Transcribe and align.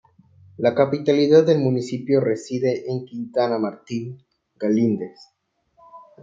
La 0.57 0.73
capitalidad 0.73 1.45
del 1.45 1.59
municipio 1.59 2.21
reside 2.21 2.85
en 2.89 3.05
Quintana-Martín 3.05 4.25
Galíndez. 4.55 5.19